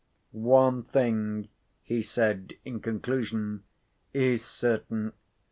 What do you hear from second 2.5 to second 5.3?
in conclusion, "is certain.